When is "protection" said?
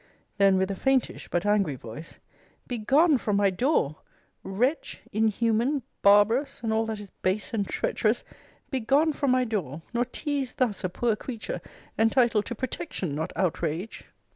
12.55-13.13